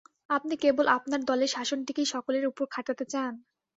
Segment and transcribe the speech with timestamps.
[0.29, 3.33] আপনি কেবল আপনার দলের শাসনটিকেই সকলের উপর খাটাতে চান?